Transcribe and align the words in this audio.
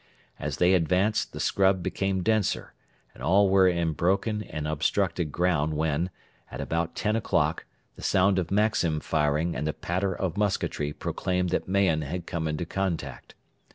As 0.39 0.57
they 0.57 0.73
advanced 0.73 1.31
the 1.31 1.39
scrub 1.39 1.83
became 1.83 2.23
denser, 2.23 2.73
and 3.13 3.21
all 3.21 3.49
were 3.49 3.67
in 3.67 3.93
broken 3.93 4.41
and 4.41 4.67
obstructed 4.67 5.31
ground 5.31 5.75
when, 5.75 6.09
at 6.49 6.59
about 6.59 6.95
ten 6.95 7.15
o'clock, 7.15 7.65
the 7.97 8.01
sound 8.01 8.39
of 8.39 8.49
Maxim 8.49 8.99
firing 8.99 9.55
and 9.55 9.67
the 9.67 9.73
patter 9.73 10.15
of 10.15 10.37
musketry 10.37 10.91
proclaimed 10.91 11.51
that 11.51 11.67
Mahon 11.67 12.01
had 12.01 12.25
come 12.25 12.47
into 12.47 12.65
contact. 12.65 13.35